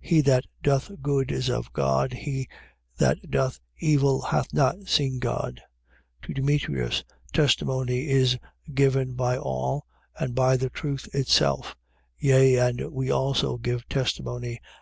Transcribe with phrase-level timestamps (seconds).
[0.00, 2.46] He that doth good is of God: he
[2.98, 5.62] that doth evil hath not seen God.
[6.24, 6.26] 1:12.
[6.26, 8.36] To Demetrius, testimony is
[8.74, 9.86] given by all,
[10.20, 11.74] and by the truth itself:
[12.18, 14.60] yea and we also give testimony.